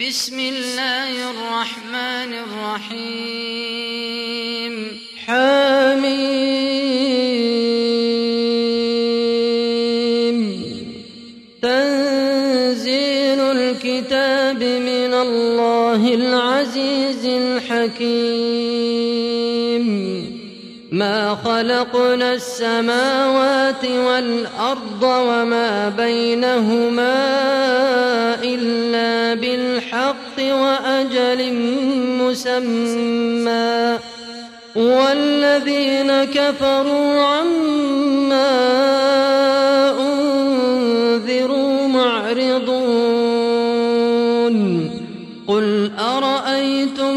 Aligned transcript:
بسم 0.00 0.38
الله 0.38 1.30
الرحمن 1.30 2.34
الرحيم. 2.90 4.74
حميم. 5.26 6.24
تنزيل 11.62 13.40
الكتاب 13.40 14.62
من 14.62 15.14
الله 15.14 16.14
العزيز 16.14 17.24
الحكيم. 17.24 18.24
ما 20.92 21.34
خلقنا 21.44 22.32
السماوات 22.32 23.84
والأرض 23.84 25.02
وما 25.02 25.88
بينهما 25.88 27.44
وأجل 31.34 31.54
مسمى. 32.20 33.98
والذين 34.76 36.24
كفروا 36.24 37.22
عما 37.22 38.50
أنذروا 40.00 41.88
معرضون. 41.88 43.34
قل 45.48 45.90
أرأيتم 45.98 47.16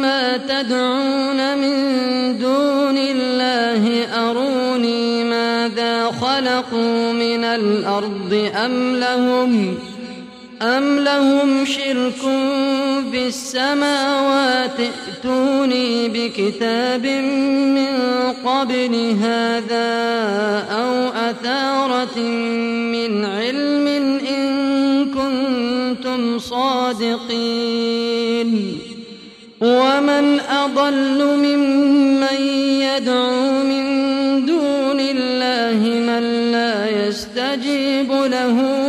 ما 0.00 0.36
تدعون 0.36 1.58
من 1.58 2.38
دون 2.38 2.98
الله؟ 2.98 4.04
أروني 4.30 5.24
ماذا 5.24 6.06
خلقوا 6.06 7.12
من 7.12 7.44
الأرض 7.44 8.50
أم 8.54 8.96
لهم 8.96 9.78
أم 10.62 10.98
لهم 10.98 11.64
شرك 11.64 12.20
في 13.10 13.26
السماوات 13.26 14.80
ائتوني 14.80 16.08
بكتاب 16.08 17.06
من 17.76 17.96
قبل 18.44 19.16
هذا 19.22 19.88
أو 20.70 21.08
أثارة 21.08 22.18
من 22.92 23.24
علم 23.24 23.86
إن 24.28 24.48
كنتم 25.06 26.38
صادقين 26.38 27.68
ومن 29.60 30.40
أضل 30.40 31.24
ممن 31.36 32.40
يدعو 32.80 33.62
من 33.62 33.86
دون 34.46 35.00
الله 35.00 35.88
من 35.88 36.52
لا 36.52 37.06
يستجيب 37.06 38.12
له 38.12 38.88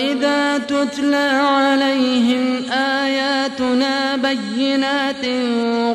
وإذا 0.00 0.58
تتلى 0.58 1.30
عليهم 1.44 2.70
آياتنا 2.72 4.16
بينات 4.16 5.24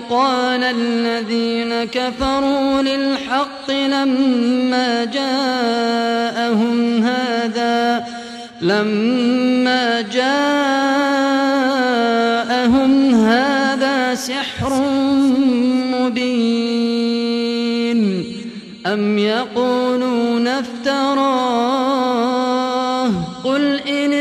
قال 0.09 0.63
الذين 0.63 1.83
كفروا 1.83 2.81
للحق 2.81 3.71
لما 3.71 5.05
جاءهم 5.05 7.03
هذا 7.03 8.05
لما 8.61 10.01
جاءهم 10.01 10.35
هذا 13.25 14.15
سحر 14.15 14.73
مبين 15.91 16.75
أم 18.85 19.17
يقولون 19.17 20.47
افتراه 20.47 21.95
قل 23.43 23.79
إن 23.87 23.94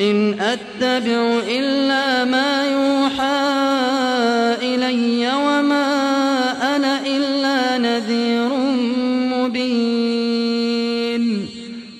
إن 0.00 0.40
أتبع 0.40 1.40
إلا 1.48 2.24
ما 2.24 2.64
يوحى 2.64 3.46
إلي 4.62 5.32
وما 5.34 5.86
أنا 6.76 7.00
إلا 7.06 7.78
نذير 7.78 8.48
مبين. 9.32 10.36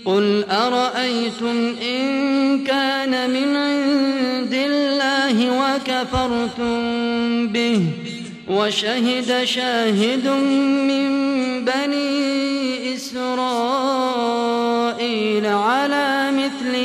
قل 0.05 0.45
أرأيتم 0.51 1.75
إن 1.83 2.65
كان 2.65 3.31
من 3.31 3.57
عند 3.57 4.55
الله 4.55 5.37
وكفرتم 5.61 6.79
به 7.49 7.83
وشهد 8.49 9.45
شاهد 9.45 10.29
من 10.89 11.07
بني 11.65 12.95
إسرائيل 12.95 13.87
على 15.47 16.16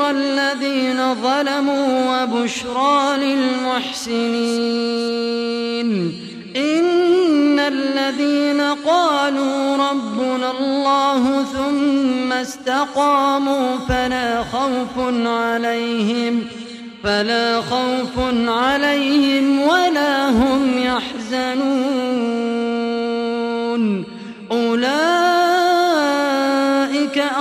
الذين 0.00 1.14
ظلموا 1.14 2.22
وبشرى 2.22 3.16
للمحسنين. 3.16 4.22
إن 6.56 7.58
الذين 7.58 8.60
قالوا 8.60 9.76
ربنا 9.76 10.50
الله 10.50 11.44
ثم 11.44 12.32
استقاموا 12.32 13.76
فلا 13.88 14.44
خوف 14.52 14.98
عليهم 15.26 16.44
فلا 17.04 17.60
خوف 17.60 18.18
عليهم 18.48 19.60
ولا 19.60 20.28
هم 20.28 20.78
يحزنون. 20.78 21.82
أولئك 24.52 25.21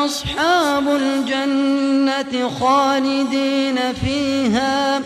أصحاب 0.06 0.88
الجنة 0.88 2.50
خالدين 2.60 3.80
فيها 4.06 5.02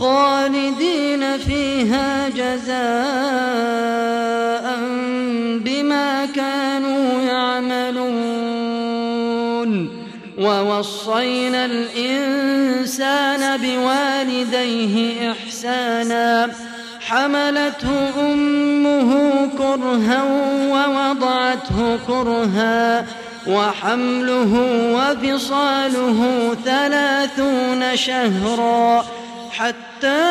خالدين 0.00 1.38
فيها 1.38 2.28
جزاء 2.28 2.74
بما 5.64 6.26
كانوا 6.26 7.22
يعملون. 7.22 8.44
ووصينا 10.38 11.64
الإنسان 11.64 13.60
بوالديه 13.60 15.32
إحسانا 15.32 16.50
حملته 17.00 18.10
أمه 18.20 19.10
كرها 19.58 20.22
ووضعته 20.72 21.98
كرها. 22.06 23.06
وحمله 23.46 24.52
وفصاله 24.94 26.50
ثلاثون 26.64 27.96
شهرا 27.96 29.04
حتى 29.52 30.24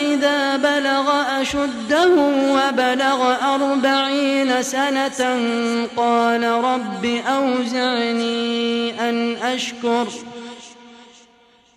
إذا 0.00 0.56
بلغ 0.56 1.12
أشده 1.40 2.08
وبلغ 2.50 3.34
أربعين 3.54 4.62
سنة 4.62 5.38
قال 5.96 6.42
رب 6.44 7.04
أوزعني 7.28 8.92
أن 9.08 9.36
أشكر 9.36 10.06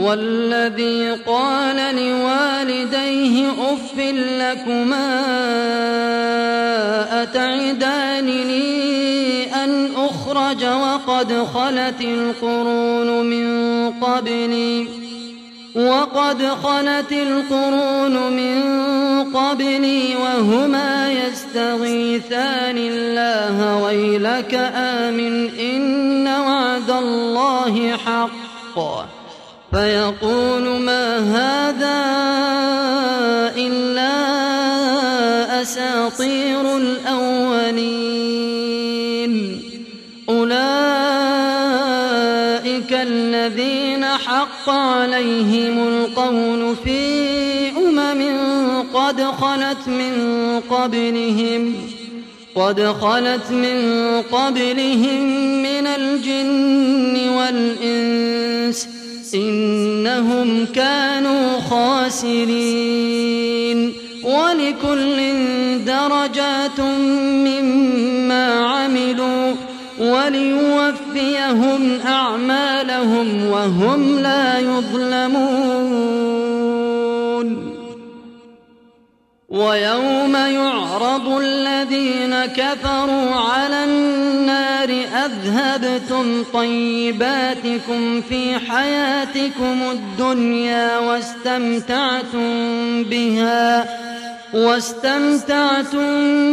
والذي 0.00 1.10
قال 1.26 1.76
لوالديه 1.76 3.50
أف 3.50 3.98
لكما 4.38 5.20
أتعدانني 7.22 8.60
أن 9.64 9.88
أخرج 9.96 10.64
وقد 10.64 11.46
خلت 11.54 12.00
القرون 12.00 13.26
من 13.26 13.90
قبلي؟ 13.90 14.88
وقد 15.74 16.42
خلت 16.42 17.12
القرون 17.12 18.32
من 18.32 18.62
قبلي 19.34 20.16
وهما 20.16 21.12
يستغيثان 21.12 22.76
الله 22.78 23.76
ويلك 23.84 24.54
آمن 24.74 25.48
إن 25.58 26.28
وعد 26.28 26.90
الله 26.90 27.96
حق. 27.96 29.19
فيقول 29.72 30.80
ما 30.80 31.18
هذا 31.18 32.00
إلا 33.56 34.12
أساطير 35.62 36.76
الأولين. 36.76 38.50
أولئك 40.28 40.60
الذين 42.92 44.04
حق 44.04 44.70
عليهم 44.70 45.88
القول 45.88 46.76
في 46.84 47.00
أمم 47.78 48.20
قد 48.94 49.22
خلت 49.22 49.88
من 49.88 50.14
قبلهم 50.70 51.74
قد 52.54 52.82
خلت 52.82 53.50
من 53.50 53.78
قبلهم 54.32 55.22
من 55.62 55.86
الجن 55.86 57.28
والإنس. 57.28 58.49
إنهم 59.34 60.66
كانوا 60.66 61.60
خاسرين 61.70 63.30
ولكل 64.24 65.18
درجات 65.84 66.80
مما 67.46 68.66
عملوا 68.66 69.54
وليوفيهم 70.00 72.00
أعمالهم 72.06 73.46
وهم 73.46 74.18
لا 74.18 74.58
يظلمون. 74.58 76.40
ويوم 79.48 80.36
يعرض 80.36 81.28
الذين 81.28 82.44
كفروا 82.44 83.34
على 83.34 83.84
النار 83.84 84.59
أذهبتم 85.24 86.44
طيباتكم 86.52 88.20
في 88.28 88.58
حياتكم 88.58 89.82
الدنيا 89.92 90.98
واستمتعتم 90.98 92.44
بها 93.04 93.86
واستمتعتم 94.54 96.08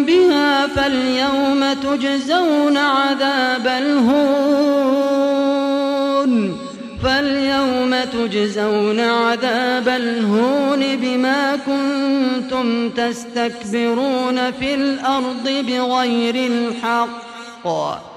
بها 0.06 0.68
فاليوم 0.68 1.74
تجزون 1.74 2.78
عذاب 2.78 3.68
الهون 3.68 5.08
فاليوم 7.04 7.96
تجزون 8.14 9.00
عذاب 9.00 9.90
الهون 9.90 10.96
بما 10.96 11.56
كنتم 11.56 12.90
تستكبرون 12.90 14.52
في 14.52 14.74
الأرض 14.74 15.44
بغير 15.44 16.36
الحق. 16.36 18.17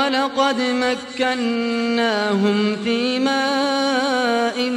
ولقد 0.00 0.60
مكناهم 1.20 2.76
في 2.84 3.18
ماء 3.18 4.70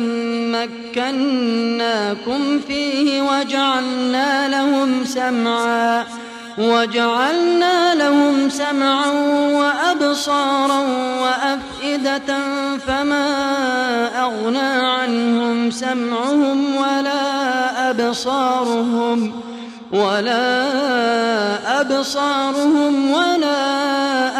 مكناكم 0.96 2.60
فيه 2.68 3.22
وجعلنا 3.22 4.48
لهم 4.50 5.06
سمعا 5.06 6.06
وجعلنا 6.58 7.96
لهم 7.96 8.50
سمعا 8.50 9.10
وأبصارا 9.54 10.80
وأفئدة 11.22 12.40
فما 12.88 13.28
أغنى 14.22 14.88
عنهم 14.88 15.72
سمعهم 15.72 16.76
ولا 16.76 17.90
أبصارهم 17.90 19.34
ولا 19.92 20.62
أبصارهم 21.82 23.12
ولا 23.12 24.13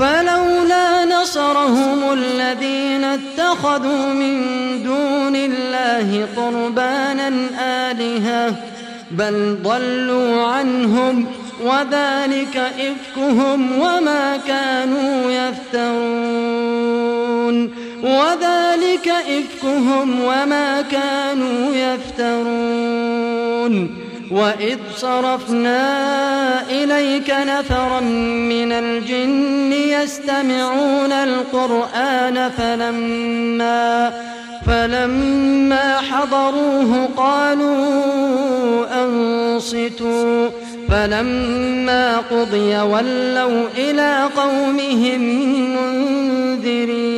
فلولا 0.00 1.04
نصرهم 1.04 2.12
الذين 2.12 3.04
اتخذوا 3.04 4.12
من 4.12 4.42
دون 4.82 5.36
الله 5.36 6.28
قربانا 6.36 7.28
آلهة 7.60 8.54
بل 9.10 9.58
ضلوا 9.62 10.42
عنهم 10.42 11.26
وذلك 11.64 12.56
إفكهم 12.56 13.78
وما 13.78 14.36
كانوا 14.48 15.30
يفترون. 15.30 16.80
وذلك 18.02 19.08
إفكهم 19.08 20.20
وما 20.24 20.82
كانوا 20.82 21.74
يفترون. 21.74 23.30
وإذ 24.30 24.78
صرفنا 24.96 25.80
إليك 26.70 27.30
نفرا 27.30 28.00
من 28.00 28.72
الجن 28.72 29.72
يستمعون 29.72 31.12
القرآن 31.12 32.50
فلما 32.50 34.12
فلما 34.66 36.00
حضروه 36.00 37.08
قالوا 37.16 38.86
أنصتوا 39.04 40.48
فلما 40.90 42.16
قضي 42.18 42.78
ولوا 42.78 43.66
إلى 43.76 44.28
قومهم 44.36 45.20
منذرين 45.76 47.10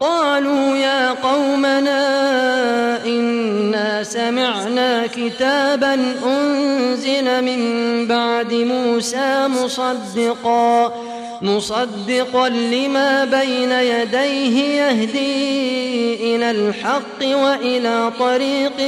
قالوا 0.00 0.76
يا 0.76 1.10
قومنا 1.10 2.33
سمعنا 4.04 5.06
كتابا 5.06 5.94
أنزل 6.26 7.44
من 7.44 7.60
بعد 8.06 8.54
موسى 8.54 9.48
مصدقا 9.48 10.92
مصدقا 11.42 12.48
لما 12.48 13.24
بين 13.24 13.72
يديه 13.72 14.82
يهدي 14.82 16.14
إلى 16.36 16.50
الحق 16.50 17.20
وإلى 17.22 18.12
طريق 18.18 18.80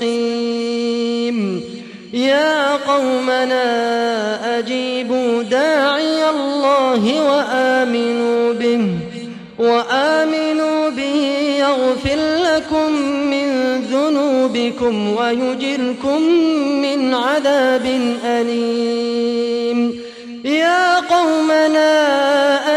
مستقيم. 0.00 1.64
يا 2.12 2.76
قومنا 2.76 4.58
أجيبوا 4.58 5.42
داعي 5.42 6.30
الله 6.30 7.22
وآمنوا 7.30 8.52
به 8.52 8.98
وآمنوا 9.58 10.90
به 10.90 11.24
يغفر 11.58 12.18
لكم 12.44 13.19
ذنوبكم 14.50 15.16
ويجركم 15.16 16.22
من 16.82 17.14
عذاب 17.14 17.86
أليم. 18.24 20.00
يا 20.44 21.00
قومنا 21.00 21.92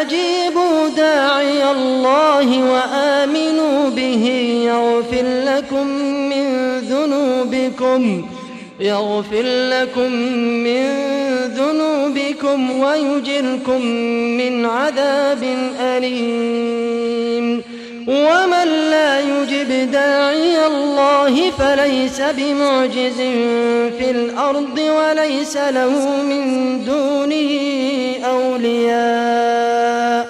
أجيبوا 0.01 0.89
داعي 0.97 1.71
الله 1.71 2.71
وآمنوا 2.71 3.89
به 3.89 4.25
يغفر 4.65 5.25
لكم 5.45 5.87
من 6.29 6.45
ذنوبكم 6.79 8.25
يغفر 8.79 9.45
لكم 9.45 10.11
من 10.67 10.83
ذنوبكم 11.57 12.79
ويجركم 12.79 13.85
من 14.37 14.65
عذاب 14.65 15.43
أليم. 15.79 16.72
الله 21.33 21.51
فليس 21.51 22.21
بمعجز 22.21 23.17
في 23.97 24.11
الأرض 24.11 24.79
وليس 24.79 25.57
له 25.57 26.23
من 26.23 26.85
دونه 26.85 27.51
أولياء. 28.25 30.27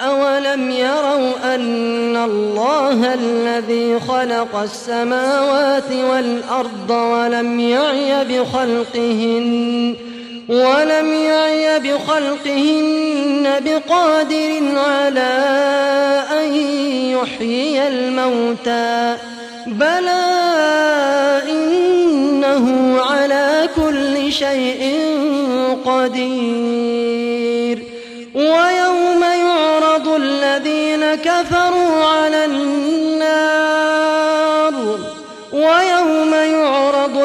أولم 0.00 0.70
يروا 0.70 1.54
أن 1.54 2.16
الله 2.16 3.14
الذي 3.14 4.00
خلق 4.00 4.56
السماوات 4.56 5.92
والأرض 6.10 6.90
ولم 6.90 7.60
يعي 7.60 8.24
بخلقهن؟ 8.24 9.94
ولم 10.50 11.12
يعي 11.14 11.78
بخلقهن 11.78 13.60
بقادر 13.64 14.62
على 14.76 15.32
أن 16.40 16.54
يحيي 17.14 17.88
الموتى 17.88 19.16
بلى 19.66 20.24
إنه 21.50 22.96
على 23.00 23.68
كل 23.76 24.32
شيء 24.32 24.98
قدير. 25.84 27.30
ويوم 28.34 29.22
يعرض 29.22 30.08
الذين 30.08 31.14
كفروا 31.14 32.04
على 32.04 32.44
النار 32.44 33.39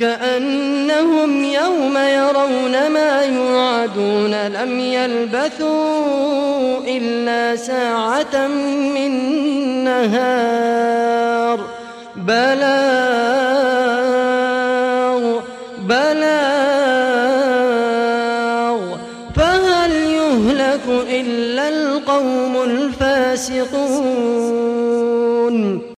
كأنهم 0.00 1.44
يوم 1.44 1.98
يرون 1.98 2.88
ما 2.88 3.22
يوعدون 3.22 4.46
لم 4.46 4.80
يلبثوا 4.80 6.78
إلا 6.86 7.56
ساعة 7.56 8.48
من 8.94 9.10
نهار. 9.84 11.60
بلاغ 12.16 13.49